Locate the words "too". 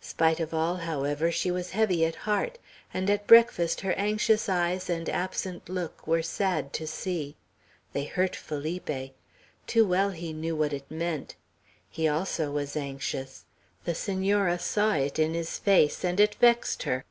9.66-9.84